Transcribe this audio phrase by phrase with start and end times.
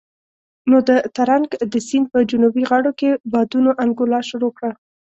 [0.69, 4.71] نو د ترنک د سيند په جنوبي غاړو کې بادونو انګولا شروع کړه.